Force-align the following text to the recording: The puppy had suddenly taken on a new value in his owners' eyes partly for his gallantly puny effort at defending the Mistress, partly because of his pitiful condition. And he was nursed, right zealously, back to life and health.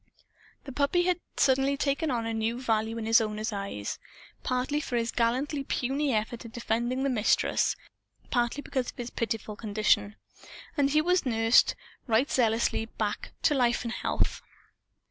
The 0.63 0.71
puppy 0.71 1.03
had 1.03 1.19
suddenly 1.37 1.77
taken 1.77 2.09
on 2.09 2.25
a 2.25 2.33
new 2.33 2.59
value 2.59 2.97
in 2.97 3.05
his 3.05 3.21
owners' 3.21 3.53
eyes 3.53 3.99
partly 4.41 4.81
for 4.81 4.95
his 4.95 5.11
gallantly 5.11 5.63
puny 5.63 6.11
effort 6.11 6.43
at 6.43 6.51
defending 6.53 7.03
the 7.03 7.09
Mistress, 7.11 7.75
partly 8.31 8.63
because 8.63 8.89
of 8.89 8.97
his 8.97 9.11
pitiful 9.11 9.55
condition. 9.55 10.15
And 10.75 10.89
he 10.89 11.03
was 11.03 11.23
nursed, 11.23 11.75
right 12.07 12.31
zealously, 12.31 12.87
back 12.87 13.33
to 13.43 13.53
life 13.53 13.83
and 13.83 13.91
health. 13.91 14.41